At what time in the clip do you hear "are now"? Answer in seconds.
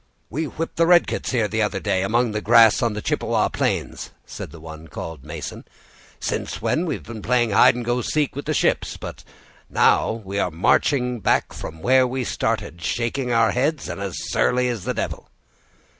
9.77-10.49